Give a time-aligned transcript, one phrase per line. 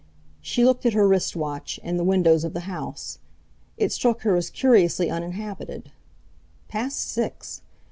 [0.41, 3.19] She looked at her wrist watch and the windows of the house.
[3.77, 5.91] It struck her as curiously uninhabited.
[6.67, 7.61] Past six!